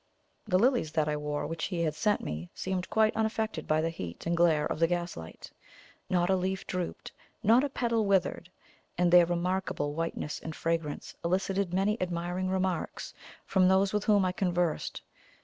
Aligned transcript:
The 0.47 0.57
lilies 0.57 0.93
that 0.93 1.07
I 1.07 1.15
wore, 1.15 1.45
which 1.45 1.65
he 1.65 1.83
had 1.83 1.93
sent 1.93 2.21
me, 2.21 2.49
seemed 2.55 2.89
quite 2.89 3.15
unaffected 3.15 3.67
by 3.67 3.81
the 3.81 3.91
heat 3.91 4.25
and 4.25 4.35
glare 4.35 4.65
of 4.65 4.79
the 4.79 4.87
gaslight 4.87 5.51
not 6.09 6.27
a 6.27 6.35
leaf 6.35 6.65
drooped, 6.65 7.11
not 7.43 7.63
a 7.63 7.69
petal 7.69 8.07
withered; 8.07 8.49
and 8.97 9.11
their 9.13 9.27
remarkable 9.27 9.93
whiteness 9.93 10.39
and 10.39 10.55
fragrance 10.55 11.13
elicited 11.23 11.71
many 11.71 12.01
admiring 12.01 12.49
remarks 12.49 13.13
from 13.45 13.67
those 13.67 13.93
with 13.93 14.05
whom 14.05 14.25
I 14.25 14.31
conversed. 14.31 15.03